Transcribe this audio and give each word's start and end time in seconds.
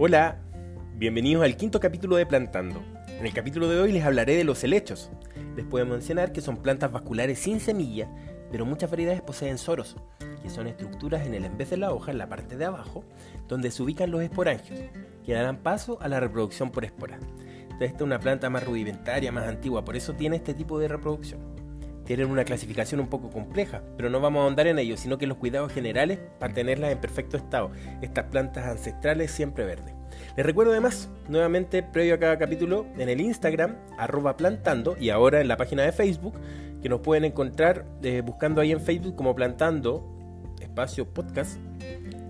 Hola, 0.00 0.38
bienvenidos 0.94 1.42
al 1.42 1.56
quinto 1.56 1.80
capítulo 1.80 2.14
de 2.14 2.24
Plantando. 2.24 2.80
En 3.18 3.26
el 3.26 3.32
capítulo 3.32 3.68
de 3.68 3.80
hoy 3.80 3.90
les 3.90 4.04
hablaré 4.04 4.36
de 4.36 4.44
los 4.44 4.62
helechos. 4.62 5.10
Les 5.56 5.66
puedo 5.66 5.84
mencionar 5.86 6.30
que 6.30 6.40
son 6.40 6.58
plantas 6.58 6.92
vasculares 6.92 7.40
sin 7.40 7.58
semilla, 7.58 8.08
pero 8.52 8.64
muchas 8.64 8.90
variedades 8.90 9.22
poseen 9.22 9.58
soros, 9.58 9.96
que 10.40 10.50
son 10.50 10.68
estructuras 10.68 11.26
en 11.26 11.34
el 11.34 11.44
en 11.44 11.58
vez 11.58 11.70
de 11.70 11.78
la 11.78 11.92
hoja, 11.92 12.12
en 12.12 12.18
la 12.18 12.28
parte 12.28 12.56
de 12.56 12.66
abajo, 12.66 13.02
donde 13.48 13.72
se 13.72 13.82
ubican 13.82 14.12
los 14.12 14.22
esporangios, 14.22 14.78
que 15.26 15.32
darán 15.32 15.64
paso 15.64 15.98
a 16.00 16.06
la 16.06 16.20
reproducción 16.20 16.70
por 16.70 16.84
espora. 16.84 17.18
Esta 17.80 17.84
es 17.84 18.00
una 18.00 18.20
planta 18.20 18.48
más 18.50 18.64
rudimentaria, 18.64 19.32
más 19.32 19.48
antigua, 19.48 19.84
por 19.84 19.96
eso 19.96 20.14
tiene 20.14 20.36
este 20.36 20.54
tipo 20.54 20.78
de 20.78 20.86
reproducción 20.86 21.57
tienen 22.08 22.30
una 22.30 22.44
clasificación 22.44 23.00
un 23.00 23.08
poco 23.08 23.28
compleja, 23.28 23.82
pero 23.98 24.08
no 24.08 24.18
vamos 24.18 24.40
a 24.40 24.44
ahondar 24.44 24.66
en 24.66 24.78
ello, 24.78 24.96
sino 24.96 25.18
que 25.18 25.26
los 25.26 25.36
cuidados 25.36 25.70
generales 25.70 26.18
para 26.38 26.54
tenerlas 26.54 26.90
en 26.90 27.02
perfecto 27.02 27.36
estado, 27.36 27.70
estas 28.00 28.24
plantas 28.30 28.64
ancestrales 28.64 29.30
siempre 29.30 29.66
verdes. 29.66 29.92
Les 30.34 30.46
recuerdo 30.46 30.72
además, 30.72 31.10
nuevamente, 31.28 31.82
previo 31.82 32.14
a 32.14 32.18
cada 32.18 32.38
capítulo, 32.38 32.86
en 32.96 33.10
el 33.10 33.20
Instagram, 33.20 33.76
arroba 33.98 34.38
plantando, 34.38 34.96
y 34.98 35.10
ahora 35.10 35.42
en 35.42 35.48
la 35.48 35.58
página 35.58 35.82
de 35.82 35.92
Facebook, 35.92 36.32
que 36.80 36.88
nos 36.88 37.00
pueden 37.00 37.26
encontrar 37.26 37.84
eh, 38.02 38.22
buscando 38.24 38.62
ahí 38.62 38.72
en 38.72 38.80
Facebook 38.80 39.14
como 39.14 39.34
plantando, 39.34 40.02
espacio 40.62 41.12
podcast, 41.12 41.58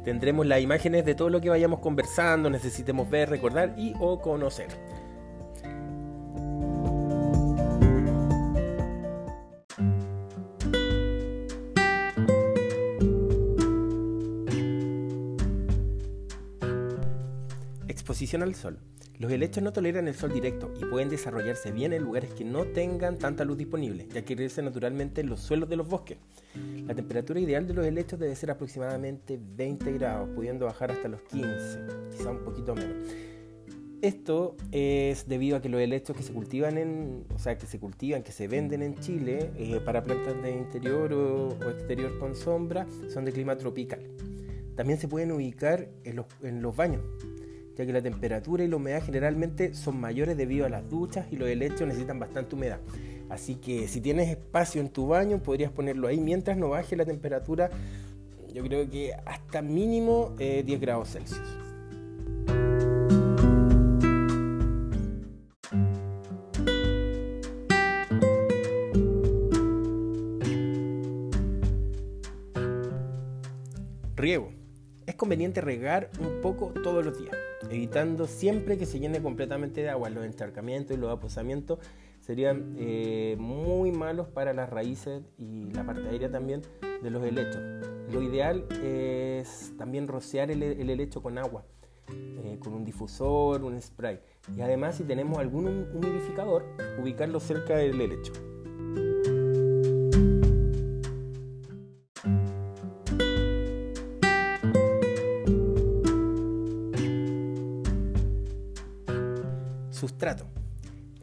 tendremos 0.04 0.44
las 0.44 0.60
imágenes 0.60 1.04
de 1.04 1.14
todo 1.14 1.30
lo 1.30 1.40
que 1.40 1.50
vayamos 1.50 1.78
conversando, 1.78 2.50
necesitemos 2.50 3.08
ver, 3.08 3.30
recordar 3.30 3.74
y 3.76 3.94
o 4.00 4.20
conocer. 4.20 4.66
Exposición 18.08 18.42
al 18.42 18.54
sol. 18.54 18.78
Los 19.18 19.30
helechos 19.30 19.62
no 19.62 19.70
toleran 19.70 20.08
el 20.08 20.14
sol 20.14 20.32
directo 20.32 20.72
y 20.80 20.86
pueden 20.86 21.10
desarrollarse 21.10 21.72
bien 21.72 21.92
en 21.92 22.04
lugares 22.04 22.32
que 22.32 22.42
no 22.42 22.64
tengan 22.64 23.18
tanta 23.18 23.44
luz 23.44 23.58
disponible, 23.58 24.08
ya 24.10 24.24
que 24.24 24.34
crecen 24.34 24.64
naturalmente 24.64 25.20
en 25.20 25.28
los 25.28 25.40
suelos 25.40 25.68
de 25.68 25.76
los 25.76 25.86
bosques. 25.86 26.16
La 26.86 26.94
temperatura 26.94 27.38
ideal 27.38 27.66
de 27.66 27.74
los 27.74 27.84
helechos 27.84 28.18
debe 28.18 28.34
ser 28.34 28.50
aproximadamente 28.50 29.38
20 29.38 29.92
grados, 29.92 30.30
pudiendo 30.34 30.64
bajar 30.64 30.90
hasta 30.90 31.06
los 31.06 31.20
15, 31.20 31.80
quizá 32.16 32.30
un 32.30 32.38
poquito 32.38 32.74
menos. 32.74 32.96
Esto 34.00 34.56
es 34.72 35.28
debido 35.28 35.58
a 35.58 35.60
que 35.60 35.68
los 35.68 35.82
helechos 35.82 36.16
que 36.16 36.22
se 36.22 36.32
cultivan 36.32 36.78
en, 36.78 37.26
o 37.34 37.38
sea, 37.38 37.58
que 37.58 37.66
se 37.66 37.78
cultivan, 37.78 38.22
que 38.22 38.32
se 38.32 38.48
venden 38.48 38.80
en 38.82 38.94
Chile 39.00 39.50
eh, 39.58 39.82
para 39.84 40.02
plantas 40.02 40.42
de 40.42 40.50
interior 40.50 41.12
o, 41.12 41.50
exterior 41.68 42.18
con 42.18 42.34
sombra, 42.34 42.86
son 43.12 43.26
de 43.26 43.32
clima 43.32 43.58
tropical. 43.58 44.00
También 44.76 44.98
se 44.98 45.08
pueden 45.08 45.30
ubicar 45.30 45.90
en 46.04 46.16
los, 46.16 46.26
en 46.42 46.62
los 46.62 46.74
baños, 46.74 47.02
ya 47.78 47.86
que 47.86 47.92
la 47.92 48.02
temperatura 48.02 48.64
y 48.64 48.68
la 48.68 48.74
humedad 48.74 49.04
generalmente 49.04 49.72
son 49.72 50.00
mayores 50.00 50.36
debido 50.36 50.66
a 50.66 50.68
las 50.68 50.90
duchas 50.90 51.26
y 51.30 51.36
los 51.36 51.48
helechos 51.48 51.86
necesitan 51.86 52.18
bastante 52.18 52.56
humedad. 52.56 52.80
Así 53.28 53.54
que 53.54 53.86
si 53.86 54.00
tienes 54.00 54.28
espacio 54.28 54.80
en 54.80 54.88
tu 54.88 55.06
baño, 55.06 55.40
podrías 55.40 55.70
ponerlo 55.70 56.08
ahí 56.08 56.18
mientras 56.18 56.56
no 56.56 56.70
baje 56.70 56.96
la 56.96 57.04
temperatura, 57.04 57.70
yo 58.52 58.64
creo 58.64 58.90
que 58.90 59.14
hasta 59.24 59.62
mínimo 59.62 60.34
10 60.38 60.68
eh, 60.68 60.78
grados 60.80 61.10
Celsius. 61.12 61.40
Riego. 74.16 74.50
Es 75.06 75.14
conveniente 75.14 75.60
regar 75.60 76.10
un 76.18 76.40
poco 76.42 76.72
todos 76.82 77.04
los 77.04 77.16
días 77.16 77.36
evitando 77.70 78.26
siempre 78.26 78.78
que 78.78 78.86
se 78.86 78.98
llene 78.98 79.22
completamente 79.22 79.82
de 79.82 79.90
agua. 79.90 80.10
Los 80.10 80.24
encharcamientos 80.24 80.96
y 80.96 81.00
los 81.00 81.10
aposamientos 81.10 81.78
serían 82.20 82.74
eh, 82.78 83.36
muy 83.38 83.92
malos 83.92 84.28
para 84.28 84.52
las 84.52 84.68
raíces 84.68 85.22
y 85.38 85.70
la 85.72 85.84
parte 85.84 86.08
aérea 86.08 86.30
también 86.30 86.62
de 87.02 87.10
los 87.10 87.24
helechos. 87.24 87.60
Lo 88.12 88.22
ideal 88.22 88.66
es 88.82 89.72
también 89.76 90.08
rociar 90.08 90.50
el, 90.50 90.62
helecho 90.62 91.22
con 91.22 91.38
agua, 91.38 91.64
eh, 92.08 92.58
con 92.60 92.74
un 92.74 92.84
difusor, 92.84 93.62
un 93.62 93.80
spray. 93.80 94.20
Y 94.56 94.60
además 94.60 94.96
si 94.96 95.04
tenemos 95.04 95.38
algún 95.38 95.66
humidificador, 95.94 96.64
ubicarlo 97.00 97.40
cerca 97.40 97.76
del 97.76 98.00
helecho. 98.00 98.32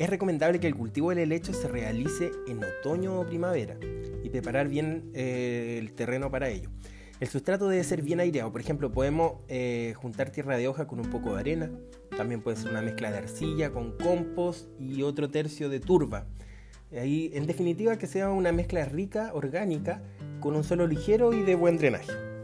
Es 0.05 0.11
recomendable 0.11 0.59
que 0.59 0.67
el 0.67 0.75
cultivo 0.75 1.09
del 1.09 1.17
helecho 1.17 1.51
se 1.51 1.67
realice 1.67 2.31
en 2.47 2.63
otoño 2.63 3.19
o 3.19 3.25
primavera 3.25 3.75
y 4.23 4.29
preparar 4.29 4.67
bien 4.67 5.09
eh, 5.15 5.79
el 5.81 5.93
terreno 5.93 6.29
para 6.29 6.47
ello. 6.47 6.69
El 7.19 7.27
sustrato 7.27 7.67
debe 7.69 7.83
ser 7.83 8.03
bien 8.03 8.19
aireado, 8.19 8.51
por 8.51 8.61
ejemplo, 8.61 8.91
podemos 8.91 9.37
eh, 9.47 9.95
juntar 9.95 10.29
tierra 10.29 10.57
de 10.57 10.67
hoja 10.67 10.85
con 10.85 10.99
un 10.99 11.09
poco 11.09 11.33
de 11.33 11.39
arena, 11.39 11.71
también 12.15 12.43
puede 12.43 12.55
ser 12.55 12.69
una 12.69 12.83
mezcla 12.83 13.09
de 13.09 13.17
arcilla 13.17 13.71
con 13.71 13.97
compost 13.97 14.69
y 14.79 15.01
otro 15.01 15.31
tercio 15.31 15.69
de 15.69 15.79
turba. 15.79 16.27
Ahí, 16.91 17.31
en 17.33 17.47
definitiva, 17.47 17.97
que 17.97 18.05
sea 18.05 18.29
una 18.29 18.51
mezcla 18.51 18.85
rica, 18.85 19.31
orgánica, 19.33 20.03
con 20.39 20.55
un 20.55 20.63
suelo 20.63 20.85
ligero 20.85 21.33
y 21.33 21.41
de 21.41 21.55
buen 21.55 21.79
drenaje. 21.79 22.34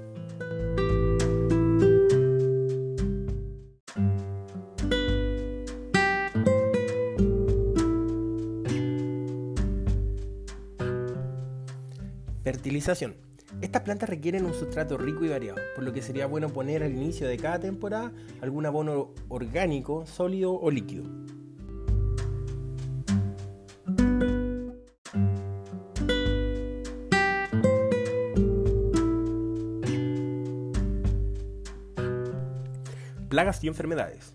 Estas 12.81 13.83
plantas 13.83 14.09
requieren 14.09 14.43
un 14.43 14.55
sustrato 14.55 14.97
rico 14.97 15.23
y 15.23 15.29
variado, 15.29 15.59
por 15.75 15.83
lo 15.83 15.93
que 15.93 16.01
sería 16.01 16.25
bueno 16.25 16.49
poner 16.49 16.81
al 16.81 16.91
inicio 16.91 17.27
de 17.27 17.37
cada 17.37 17.59
temporada 17.59 18.11
algún 18.41 18.65
abono 18.65 19.13
orgánico, 19.29 20.07
sólido 20.07 20.59
o 20.59 20.71
líquido. 20.71 21.03
Plagas 33.29 33.63
y 33.63 33.67
enfermedades. 33.67 34.33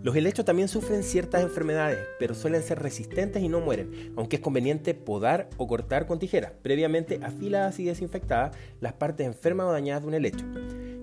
Los 0.00 0.14
helechos 0.14 0.44
también 0.44 0.68
sufren 0.68 1.02
ciertas 1.02 1.42
enfermedades, 1.42 1.98
pero 2.20 2.34
suelen 2.34 2.62
ser 2.62 2.78
resistentes 2.78 3.42
y 3.42 3.48
no 3.48 3.60
mueren, 3.60 4.12
aunque 4.16 4.36
es 4.36 4.42
conveniente 4.42 4.94
podar 4.94 5.50
o 5.56 5.66
cortar 5.66 6.06
con 6.06 6.20
tijeras, 6.20 6.52
previamente 6.62 7.18
afiladas 7.20 7.80
y 7.80 7.84
desinfectadas 7.84 8.56
las 8.80 8.92
partes 8.92 9.26
enfermas 9.26 9.66
o 9.66 9.72
dañadas 9.72 10.02
de 10.02 10.08
un 10.08 10.14
helecho. 10.14 10.44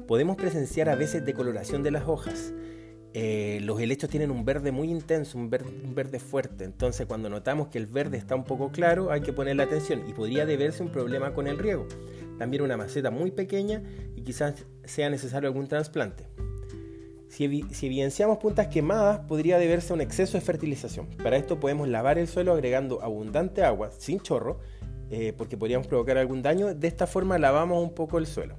Podemos 0.07 0.37
presenciar 0.37 0.87
a 0.87 0.95
veces 0.95 1.25
decoloración 1.25 1.83
de 1.83 1.91
las 1.91 2.07
hojas. 2.07 2.53
Eh, 3.13 3.59
los 3.63 3.81
helechos 3.81 4.09
tienen 4.09 4.31
un 4.31 4.45
verde 4.45 4.71
muy 4.71 4.89
intenso, 4.89 5.37
un 5.37 5.49
verde, 5.49 5.71
un 5.83 5.93
verde, 5.93 6.19
fuerte, 6.19 6.63
entonces 6.63 7.05
cuando 7.05 7.29
notamos 7.29 7.67
que 7.67 7.77
el 7.77 7.87
verde 7.87 8.17
está 8.17 8.35
un 8.35 8.43
poco 8.43 8.71
claro 8.71 9.09
hay 9.11 9.21
que 9.21 9.31
ponerle 9.31 9.63
atención 9.63 10.03
y 10.07 10.13
podría 10.13 10.45
deberse 10.45 10.83
un 10.83 10.89
problema 10.89 11.33
con 11.33 11.47
el 11.47 11.57
riego. 11.57 11.85
También 12.37 12.63
una 12.63 12.77
maceta 12.77 13.11
muy 13.11 13.31
pequeña 13.31 13.83
y 14.15 14.21
quizás 14.21 14.65
sea 14.85 15.09
necesario 15.09 15.47
algún 15.47 15.67
trasplante. 15.67 16.27
Si, 17.35 17.43
evidenciamos 17.43 18.37
puntas 18.37 18.67
quemadas, 18.67 19.19
podría 19.27 19.57
deberse 19.57 19.91
a 19.91 19.95
un 19.95 19.99
exceso 19.99 20.37
de 20.37 20.41
fertilización. 20.41 21.07
Para 21.21 21.35
esto 21.35 21.59
podemos 21.59 21.89
lavar 21.89 22.17
el 22.17 22.29
suelo 22.29 22.53
agregando 22.53 23.01
abundante 23.01 23.61
agua, 23.61 23.91
sin 23.91 24.21
chorro, 24.21 24.61
eh, 25.09 25.33
porque 25.37 25.57
podríamos 25.57 25.85
provocar 25.85 26.17
algún 26.17 26.41
daño. 26.41 26.73
De 26.73 26.87
esta 26.87 27.07
forma 27.07 27.37
lavamos 27.37 27.83
un 27.83 27.93
poco 27.93 28.19
el 28.19 28.25
suelo. 28.25 28.55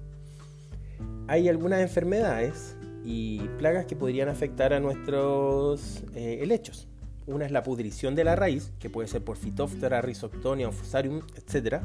Hay 1.26 1.48
algunas 1.48 1.80
enfermedades 1.80 2.76
y 3.02 3.38
plagas 3.56 3.86
que 3.86 3.96
podrían 3.96 4.28
afectar 4.28 4.74
a 4.74 4.80
nuestros 4.80 6.04
eh, 6.14 6.40
helechos. 6.42 6.86
Una 7.26 7.46
es 7.46 7.52
la 7.52 7.62
pudrición 7.62 8.14
de 8.14 8.24
la 8.24 8.36
raíz, 8.36 8.74
que 8.78 8.90
puede 8.90 9.08
ser 9.08 9.24
por 9.24 9.38
Phytophthora, 9.38 10.02
Rhizoctonia, 10.02 10.70
Fusarium, 10.70 11.22
etc., 11.34 11.80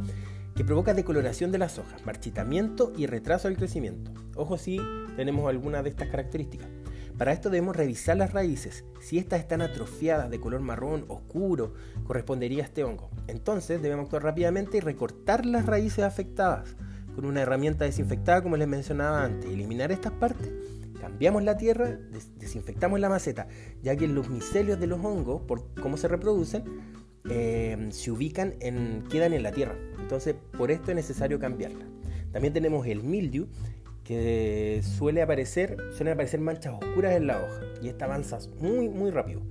que 0.57 0.65
provoca 0.65 0.93
decoloración 0.93 1.53
de 1.53 1.57
las 1.57 1.79
hojas, 1.79 2.05
marchitamiento 2.05 2.91
y 2.97 3.05
retraso 3.05 3.47
del 3.47 3.55
crecimiento. 3.55 4.11
Ojo 4.35 4.57
si 4.57 4.77
tenemos 5.15 5.47
alguna 5.47 5.81
de 5.81 5.89
estas 5.89 6.09
características. 6.09 6.80
Para 7.21 7.33
esto 7.33 7.51
debemos 7.51 7.75
revisar 7.75 8.17
las 8.17 8.33
raíces. 8.33 8.83
Si 8.99 9.19
estas 9.19 9.41
están 9.41 9.61
atrofiadas 9.61 10.31
de 10.31 10.39
color 10.39 10.61
marrón 10.61 11.05
oscuro, 11.07 11.75
correspondería 12.03 12.63
a 12.63 12.65
este 12.65 12.83
hongo. 12.83 13.11
Entonces 13.27 13.79
debemos 13.79 14.05
actuar 14.05 14.23
rápidamente 14.23 14.77
y 14.77 14.79
recortar 14.79 15.45
las 15.45 15.67
raíces 15.67 16.03
afectadas 16.03 16.75
con 17.13 17.25
una 17.25 17.43
herramienta 17.43 17.85
desinfectada 17.85 18.41
como 18.41 18.57
les 18.57 18.67
mencionaba 18.67 19.23
antes. 19.23 19.51
Eliminar 19.51 19.91
estas 19.91 20.13
partes, 20.13 20.51
cambiamos 20.99 21.43
la 21.43 21.57
tierra, 21.57 21.95
desinfectamos 22.37 22.99
la 22.99 23.09
maceta, 23.09 23.47
ya 23.83 23.95
que 23.95 24.07
los 24.07 24.27
micelios 24.27 24.79
de 24.79 24.87
los 24.87 25.05
hongos, 25.05 25.43
por 25.43 25.75
cómo 25.75 25.97
se 25.97 26.07
reproducen, 26.07 26.63
eh, 27.29 27.87
se 27.91 28.09
ubican 28.09 28.55
en, 28.61 29.03
quedan 29.11 29.33
en 29.33 29.43
la 29.43 29.51
tierra. 29.51 29.75
Entonces 29.99 30.33
por 30.57 30.71
esto 30.71 30.89
es 30.89 30.95
necesario 30.95 31.37
cambiarla. 31.37 31.85
También 32.31 32.51
tenemos 32.51 32.87
el 32.87 33.03
mildew, 33.03 33.45
que 34.03 34.81
suele 34.83 35.21
aparecer, 35.21 35.77
suelen 35.95 36.13
aparecer 36.13 36.39
manchas 36.39 36.73
oscuras 36.73 37.15
en 37.15 37.27
la 37.27 37.37
hoja 37.37 37.61
y 37.81 37.87
esta 37.87 38.05
avanza 38.05 38.39
muy, 38.59 38.89
muy 38.89 39.11
rápido. 39.11 39.41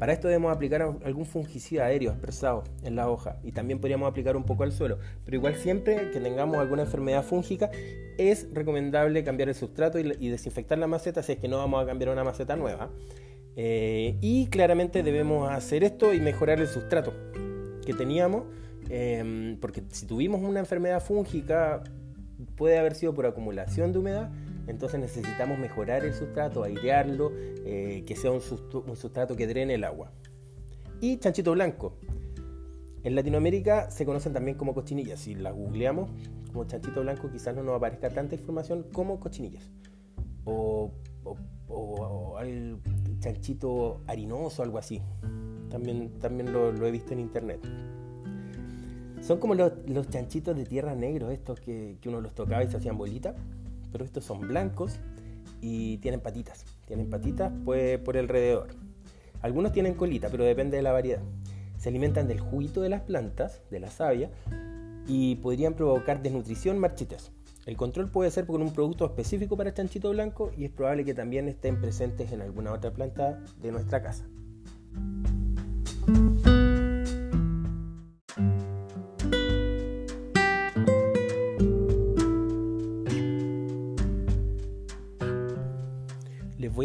Para 0.00 0.14
esto 0.14 0.28
debemos 0.28 0.50
aplicar 0.50 0.80
algún 0.80 1.26
fungicida 1.26 1.84
aéreo 1.84 2.12
expresado 2.12 2.64
en 2.82 2.96
la 2.96 3.10
hoja 3.10 3.36
y 3.44 3.52
también 3.52 3.80
podríamos 3.80 4.08
aplicar 4.08 4.34
un 4.34 4.44
poco 4.44 4.62
al 4.62 4.72
suelo. 4.72 4.98
Pero 5.26 5.36
igual 5.36 5.56
siempre 5.56 6.10
que 6.10 6.20
tengamos 6.20 6.56
alguna 6.56 6.84
enfermedad 6.84 7.22
fúngica 7.22 7.70
es 8.16 8.48
recomendable 8.54 9.22
cambiar 9.24 9.50
el 9.50 9.54
sustrato 9.54 9.98
y, 9.98 10.30
desinfectar 10.30 10.78
la 10.78 10.86
maceta 10.86 11.22
si 11.22 11.32
es 11.32 11.38
que 11.38 11.48
no 11.48 11.58
vamos 11.58 11.82
a 11.82 11.86
cambiar 11.86 12.12
una 12.12 12.24
maceta 12.24 12.56
nueva. 12.56 12.88
Eh, 13.56 14.16
y 14.22 14.46
claramente 14.46 15.02
debemos 15.02 15.50
hacer 15.50 15.84
esto 15.84 16.14
y 16.14 16.20
mejorar 16.20 16.60
el 16.60 16.68
sustrato 16.68 17.12
que 17.84 17.92
teníamos, 17.92 18.44
em, 18.88 19.58
porque 19.60 19.82
si 19.90 20.06
tuvimos 20.06 20.40
una 20.40 20.60
enfermedad 20.60 21.02
fúngica 21.02 21.82
puede 22.56 22.78
haber 22.78 22.94
sido 22.94 23.14
por 23.14 23.26
acumulación 23.26 23.92
de 23.92 23.98
humedad 23.98 24.30
entonces 24.70 25.00
necesitamos 25.00 25.58
mejorar 25.58 26.04
el 26.04 26.14
sustrato, 26.14 26.62
airearlo, 26.62 27.32
eh, 27.34 28.04
que 28.06 28.14
sea 28.14 28.30
un, 28.30 28.40
sustrato 28.40 29.34
que 29.36 29.48
drene 29.48 29.74
el 29.74 29.82
agua. 29.82 30.12
Y 31.00 31.16
chanchito 31.18 31.52
blanco. 31.52 31.96
En 33.02 33.16
Latinoamérica 33.16 33.90
se 33.90 34.06
conocen 34.06 34.32
también 34.32 34.56
como 34.56 34.72
cochinillas. 34.72 35.20
Si 35.20 35.34
las 35.34 35.54
googleamos 35.54 36.10
como 36.52 36.64
chanchito 36.64 37.00
blanco 37.00 37.30
quizás 37.32 37.56
no 37.56 37.64
nos 37.64 37.76
aparezca 37.76 38.10
tanta 38.10 38.36
información 38.36 38.84
como 38.92 39.18
cochinillas. 39.18 39.68
O, 40.44 40.92
chanchito 43.18 44.02
harinoso, 44.06 44.62
algo 44.62 44.78
así. 44.78 45.02
También, 45.68 46.18
también 46.20 46.52
lo, 46.52 46.86
he 46.86 46.90
visto 46.92 47.12
en 47.12 47.18
internet. 47.18 47.60
Son 49.30 49.38
como 49.38 49.54
los, 49.54 50.08
chanchitos 50.08 50.56
de 50.56 50.64
tierra 50.64 50.96
negros, 50.96 51.32
estos 51.32 51.60
que, 51.60 51.96
uno 52.04 52.20
los 52.20 52.34
tocaba 52.34 52.64
y 52.64 52.68
se 52.68 52.78
hacían 52.78 52.98
bolitas 52.98 53.36
pero 53.92 54.04
estos 54.04 54.24
son 54.24 54.40
blancos 54.40 54.98
y 55.60 55.98
tienen 55.98 56.18
patitas. 56.18 56.64
Tienen 56.84 57.08
patitas 57.08 57.52
pues, 57.64 58.00
por 58.00 58.16
alrededor. 58.16 58.70
Algunos 59.40 59.70
tienen 59.70 59.94
colita, 59.94 60.30
pero 60.30 60.42
depende 60.42 60.78
de 60.78 60.82
la 60.82 60.90
variedad. 60.90 61.22
Se 61.78 61.90
alimentan 61.90 62.26
del 62.26 62.40
juguito 62.40 62.80
de 62.80 62.88
las 62.88 63.02
plantas, 63.02 63.62
de 63.70 63.78
la 63.78 63.88
savia, 63.88 64.32
y 65.06 65.36
podrían 65.36 65.74
provocar 65.74 66.22
desnutrición, 66.22 66.80
marchitas. 66.80 67.30
El 67.66 67.76
control 67.76 68.10
puede 68.10 68.32
ser 68.32 68.48
con 68.48 68.62
un 68.62 68.72
producto 68.72 69.04
específico 69.04 69.56
para 69.56 69.72
chanchito 69.72 70.10
blanco 70.10 70.50
y 70.58 70.64
es 70.64 70.72
probable 70.72 71.04
que 71.04 71.14
también 71.14 71.46
estén 71.46 71.80
presentes 71.80 72.32
en 72.32 72.42
alguna 72.42 72.72
otra 72.72 72.92
planta 72.92 73.40
de 73.62 73.70
nuestra 73.70 74.02
casa. 74.02 74.24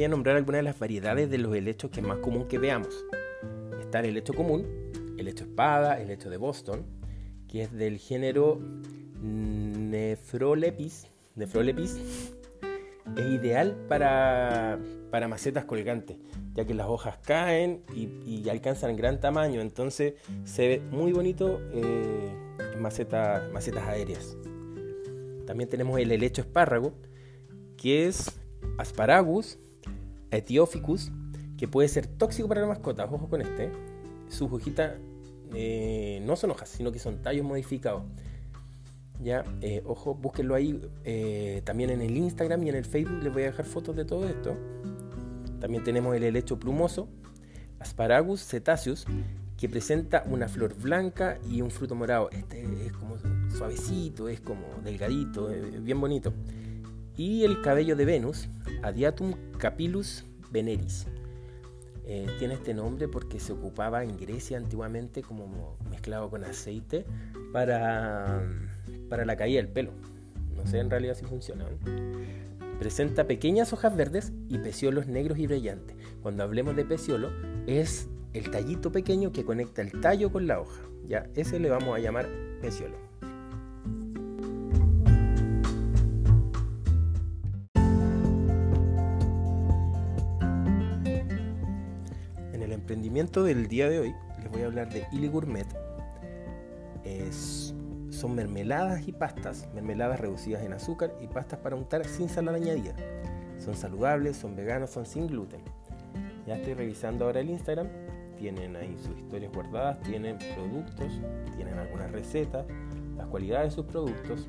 A 0.05 0.09
nombrar 0.09 0.37
algunas 0.37 0.59
de 0.59 0.63
las 0.63 0.79
variedades 0.79 1.29
de 1.29 1.37
los 1.37 1.55
helechos 1.55 1.91
que 1.91 1.99
es 1.99 2.05
más 2.05 2.19
común 2.19 2.47
que 2.47 2.57
veamos. 2.57 3.05
Está 3.79 3.99
el 3.99 4.05
helecho 4.07 4.33
común, 4.33 4.65
el 5.17 5.21
helecho 5.21 5.43
espada, 5.45 5.97
el 5.99 6.09
helecho 6.09 6.29
de 6.29 6.37
Boston, 6.37 6.85
que 7.47 7.63
es 7.63 7.71
del 7.71 7.97
género 7.97 8.59
Nephrolepis. 9.21 11.07
Nephrolepis 11.35 11.99
es 13.17 13.25
ideal 13.25 13.75
para, 13.87 14.79
para 15.11 15.27
macetas 15.27 15.65
colgantes, 15.65 16.17
ya 16.53 16.65
que 16.65 16.73
las 16.73 16.87
hojas 16.87 17.17
caen 17.23 17.83
y, 17.93 18.47
alcanzan 18.49 18.95
gran 18.95 19.19
tamaño, 19.19 19.61
entonces 19.61 20.13
se 20.43 20.67
ve 20.67 20.81
muy 20.91 21.11
bonito 21.11 21.61
eh, 21.71 22.33
en 22.73 22.81
macetas 22.81 23.87
aéreas. 23.87 24.37
También 25.45 25.69
tenemos 25.69 25.99
el 25.99 26.11
helecho 26.11 26.41
espárrago, 26.41 26.93
que 27.77 28.07
es 28.07 28.31
Asparagus 28.77 29.57
Ethiophicus, 30.37 31.11
que 31.57 31.67
puede 31.67 31.87
ser 31.87 32.07
tóxico 32.07 32.47
para 32.47 32.61
la 32.61 32.67
mascota. 32.67 33.05
Ojo 33.05 33.27
con 33.27 33.41
este. 33.41 33.71
Sus 34.29 34.51
hojitas 34.51 34.93
eh, 35.53 36.21
no 36.25 36.35
son 36.35 36.51
hojas, 36.51 36.69
sino 36.69 36.91
que 36.91 36.99
son 36.99 37.21
tallos 37.21 37.45
modificados. 37.45 38.03
Ya, 39.23 39.45
eh, 39.61 39.81
ojo, 39.85 40.13
búsquenlo 40.13 40.55
ahí 40.55 40.81
eh, 41.05 41.61
también 41.63 41.89
en 41.89 42.01
el 42.01 42.17
Instagram 42.17 42.63
y 42.63 42.69
en 42.69 42.75
el 42.75 42.85
Facebook. 42.85 43.23
Les 43.23 43.31
voy 43.31 43.43
a 43.43 43.45
dejar 43.45 43.65
fotos 43.65 43.95
de 43.95 44.05
todo 44.05 44.27
esto. 44.27 44.55
También 45.59 45.83
tenemos 45.83 46.15
el 46.15 46.23
helecho 46.23 46.59
plumoso, 46.59 47.07
Asparagus 47.79 48.41
cetaceus, 48.41 49.05
que 49.57 49.69
presenta 49.69 50.23
una 50.27 50.47
flor 50.47 50.75
blanca 50.75 51.39
y 51.49 51.61
un 51.61 51.71
fruto 51.71 51.95
morado. 51.95 52.29
Este 52.31 52.63
es 52.85 52.91
como 52.93 53.15
suavecito, 53.49 54.27
es 54.27 54.41
como 54.41 54.65
delgadito, 54.83 55.49
es 55.49 55.81
bien 55.81 55.99
bonito. 56.01 56.33
Y 57.17 57.43
el 57.43 57.61
cabello 57.61 57.95
de 57.95 58.05
Venus, 58.05 58.49
Adiatum 58.83 59.33
capillus 59.57 60.25
veneris. 60.51 61.07
Eh, 62.07 62.27
tiene 62.37 62.53
este 62.53 62.73
nombre 62.73 63.07
porque 63.07 63.39
se 63.39 63.53
ocupaba 63.53 64.03
en 64.03 64.15
Grecia 64.17 64.57
antiguamente 64.57 65.23
como 65.23 65.77
mezclado 65.89 66.29
con 66.29 66.43
aceite 66.43 67.03
para, 67.51 68.43
para 69.09 69.25
la 69.25 69.35
caída 69.35 69.57
del 69.57 69.69
pelo. 69.69 69.91
No 70.55 70.67
sé 70.67 70.79
en 70.79 70.89
realidad 70.89 71.15
si 71.15 71.25
funciona. 71.25 71.65
Presenta 72.79 73.25
pequeñas 73.25 73.73
hojas 73.73 73.95
verdes 73.95 74.33
y 74.49 74.57
peciolos 74.57 75.07
negros 75.07 75.39
y 75.39 75.47
brillantes. 75.47 75.95
Cuando 76.21 76.43
hablemos 76.43 76.75
de 76.75 76.85
peciolo, 76.85 77.31
es 77.65 78.07
el 78.33 78.51
tallito 78.51 78.91
pequeño 78.91 79.31
que 79.31 79.45
conecta 79.45 79.81
el 79.81 79.99
tallo 80.01 80.31
con 80.31 80.45
la 80.45 80.59
hoja. 80.59 80.81
Ya, 81.07 81.27
ese 81.35 81.59
le 81.59 81.69
vamos 81.69 81.95
a 81.95 81.99
llamar 81.99 82.27
peciolo. 82.61 82.97
Emprendimiento 92.95 93.43
del 93.43 93.67
día 93.67 93.89
de 93.89 93.99
hoy 93.99 94.15
les 94.41 94.49
voy 94.49 94.61
a 94.61 94.67
hablar 94.67 94.87
de 94.87 95.05
Ili 95.11 95.27
Gourmet. 95.27 95.67
son 98.09 98.33
mermeladas 98.33 99.05
y 99.05 99.11
pastas, 99.11 99.67
mermeladas 99.73 100.21
reducidas 100.21 100.63
en 100.63 100.71
azúcar 100.71 101.13
y 101.19 101.27
pastas 101.27 101.59
para 101.59 101.75
untar 101.75 102.05
sin 102.05 102.29
sal 102.29 102.47
añadida. 102.47 102.95
Son 103.59 103.75
saludables, 103.75 104.37
son 104.37 104.55
veganos, 104.55 104.91
son 104.91 105.05
sin 105.05 105.27
gluten. 105.27 105.59
Ya 106.47 106.55
estoy 106.55 106.73
revisando 106.73 107.25
ahora 107.25 107.41
el 107.41 107.49
Instagram, 107.49 107.89
tienen 108.37 108.77
ahí 108.77 108.97
sus 108.97 109.17
historias 109.17 109.51
guardadas, 109.51 109.99
tienen 110.03 110.37
productos, 110.55 111.19
tienen 111.57 111.77
algunas 111.77 112.09
recetas, 112.13 112.65
las 113.17 113.27
cualidades 113.27 113.71
de 113.71 113.75
sus 113.75 113.85
productos, 113.87 114.47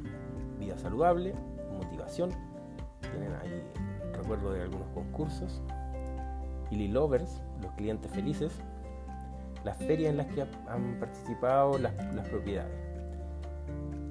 vida 0.61 0.79
saludable, 0.79 1.35
motivación, 1.73 2.31
tienen 3.01 3.35
ahí 3.43 3.61
recuerdo 4.17 4.53
de 4.53 4.63
algunos 4.63 4.87
concursos, 4.95 5.61
Ili 6.71 6.87
Lovers, 6.87 7.41
los 7.63 7.73
clientes 7.73 8.11
felices, 8.11 8.53
las 9.65 9.77
ferias 9.79 10.11
en 10.11 10.17
las 10.19 10.27
que 10.29 10.43
han 10.43 10.99
participado 11.01 11.79
las, 11.79 11.93
propiedades. 12.29 12.73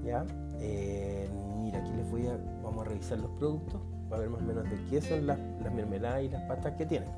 ¿Ya? 0.03 0.25
Eh, 0.59 1.29
mira, 1.61 1.79
aquí 1.79 1.91
les 1.93 2.09
voy 2.09 2.27
a, 2.27 2.37
vamos 2.63 2.85
a 2.85 2.89
revisar 2.89 3.19
los 3.19 3.31
productos 3.31 3.81
para 4.09 4.21
ver 4.21 4.29
más 4.29 4.41
o 4.41 4.45
menos 4.45 4.63
de 4.69 4.77
qué 4.89 5.01
son 5.01 5.25
las, 5.25 5.39
mermeladas 5.73 6.23
y 6.23 6.29
las 6.29 6.43
pastas 6.43 6.73
que 6.73 6.85
tienen. 6.85 7.09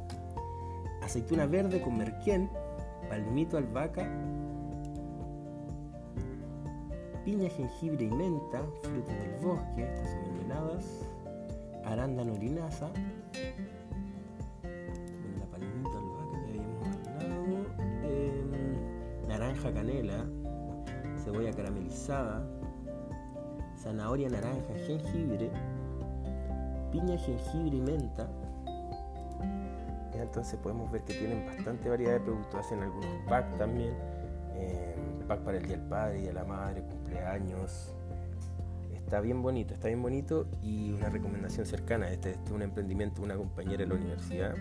Aceituna 1.01 1.45
verde 1.45 1.81
con 1.81 1.97
merquén, 1.97 2.49
palmito 3.09 3.57
albahaca, 3.57 4.07
piña, 7.25 7.49
jengibre 7.49 8.05
y 8.05 8.09
menta, 8.09 8.61
frutas 8.81 9.19
del 9.19 9.35
bosque, 9.41 9.83
estas 9.83 10.11
son 10.11 10.21
mermeladas, 10.33 10.85
arándano 11.85 12.35
linaza, 12.35 12.89
naranja 19.57 19.73
canela, 19.73 20.25
cebolla 21.23 21.51
caramelizada, 21.51 22.43
zanahoria 23.81 24.29
naranja, 24.29 24.73
jengibre, 24.85 25.49
piña, 26.91 27.17
jengibre 27.17 27.77
y 27.77 27.81
menta. 27.81 28.29
entonces 30.13 30.59
podemos 30.59 30.91
ver 30.91 31.03
que 31.03 31.13
tienen 31.13 31.45
bastante 31.45 31.89
variedad 31.89 32.13
de 32.13 32.19
productos, 32.19 32.55
hacen 32.55 32.81
algunos 32.81 33.09
packs 33.27 33.57
también, 33.57 33.93
eh, 34.55 34.95
pack 35.27 35.41
para 35.41 35.57
el 35.57 35.63
Día 35.65 35.77
del 35.77 35.87
Padre, 35.87 36.19
y 36.19 36.23
de 36.23 36.33
la 36.33 36.43
Madre, 36.43 36.81
cumpleaños. 36.81 37.93
Está 38.93 39.21
bien 39.21 39.41
bonito, 39.41 39.73
está 39.73 39.87
bien 39.87 40.01
bonito 40.01 40.47
y 40.61 40.91
una 40.91 41.09
recomendación 41.09 41.65
cercana. 41.65 42.09
Este, 42.09 42.31
es 42.31 42.51
un 42.51 42.61
emprendimiento 42.61 43.21
una 43.21 43.35
compañera 43.35 43.77
de 43.77 43.87
la 43.87 43.95
universidad 43.95 44.55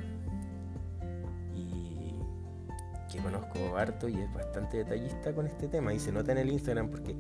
conozco 3.23 3.77
harto 3.77 4.09
y 4.09 4.21
es 4.21 4.33
bastante 4.33 4.79
detallista 4.79 5.33
con 5.33 5.47
este 5.47 5.69
tema 5.69 5.95
y 5.95 5.99
se 5.99 6.13
nota 6.13 6.33
en 6.33 6.39
el 6.39 6.51
Instagram 6.51 6.91
porque 6.91 7.15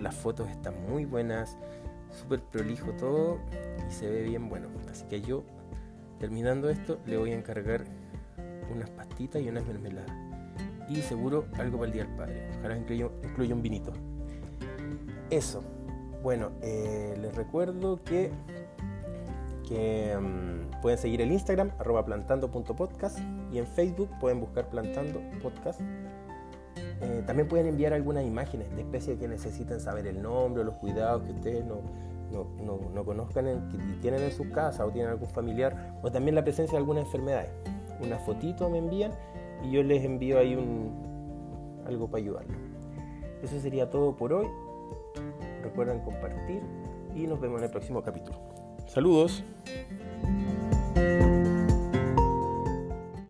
las 0.00 0.14
fotos 0.14 0.48
están 0.48 0.74
muy 0.88 1.04
buenas, 1.04 1.56
súper 2.10 2.40
prolijo 2.40 2.92
todo 2.92 3.38
y 3.88 3.92
se 3.92 4.10
ve 4.10 4.22
bien 4.22 4.48
bueno. 4.48 4.68
Así 4.90 5.04
que 5.06 5.20
yo, 5.20 5.44
terminando 6.18 6.70
esto, 6.70 6.98
le 7.06 7.16
voy 7.16 7.32
a 7.32 7.36
encargar 7.36 7.84
unas 8.74 8.90
pastitas 8.90 9.42
y 9.42 9.48
unas 9.48 9.66
mermeladas. 9.66 10.10
Y 10.88 11.02
seguro 11.02 11.46
algo 11.58 11.78
para 11.78 11.86
el 11.86 11.92
Día 11.92 12.04
del 12.04 12.16
Padre. 12.16 12.48
Ojalá 12.58 12.76
incluya, 12.76 13.08
un 13.54 13.62
vinito. 13.62 13.92
Eso. 15.30 15.62
Bueno, 16.22 16.52
eh, 16.62 17.16
les 17.20 17.34
recuerdo 17.34 18.02
que 18.02 18.32
que 19.66 20.16
mm, 20.16 20.80
pueden 20.80 20.98
seguir 20.98 21.20
el 21.20 21.32
Instagram, 21.32 21.72
arroba 21.78 22.04
plantando.podcast 22.04 23.18
en 23.58 23.66
Facebook 23.66 24.10
pueden 24.20 24.40
buscar 24.40 24.68
plantando 24.68 25.20
podcast. 25.42 25.80
Eh, 27.00 27.22
también 27.26 27.48
pueden 27.48 27.66
enviar 27.66 27.92
algunas 27.92 28.24
imágenes 28.24 28.74
de 28.74 28.82
especies 28.82 29.18
que 29.18 29.28
necesiten 29.28 29.80
saber 29.80 30.06
el 30.06 30.22
nombre 30.22 30.62
o 30.62 30.64
los 30.64 30.76
cuidados 30.76 31.22
que 31.22 31.32
ustedes 31.32 31.64
no, 31.64 31.82
no, 32.32 33.04
conozcan 33.04 33.68
que 33.70 33.78
tienen 34.00 34.22
en 34.22 34.32
su 34.32 34.50
casa 34.50 34.84
o 34.84 34.90
tienen 34.90 35.10
algún 35.10 35.28
familiar 35.28 35.98
o 36.02 36.10
también 36.10 36.34
la 36.34 36.42
presencia 36.42 36.72
de 36.72 36.78
alguna 36.78 37.00
enfermedades. 37.00 37.50
Una 38.00 38.18
fotito 38.18 38.68
me 38.68 38.78
envían 38.78 39.12
y 39.62 39.70
yo 39.70 39.82
les 39.82 40.04
envío 40.04 40.38
ahí 40.38 40.54
un, 40.54 41.84
algo 41.86 42.08
para 42.08 42.22
ayudarlos. 42.22 42.56
Eso 43.42 43.60
sería 43.60 43.90
todo 43.90 44.16
por 44.16 44.32
hoy. 44.32 44.46
Recuerden 45.62 46.00
compartir 46.00 46.62
y 47.14 47.26
nos 47.26 47.40
vemos 47.40 47.58
en 47.60 47.64
el 47.64 47.70
próximo 47.70 48.02
capítulo. 48.02 48.38
Saludos. 48.86 49.42